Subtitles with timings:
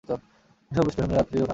[0.71, 1.49] এসব স্টেশনে যাত্রীরা ওঠানামা করেন।